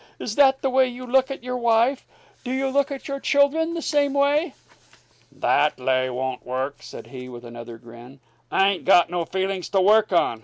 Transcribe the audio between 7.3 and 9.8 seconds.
another grin. "I ain't got no feelings to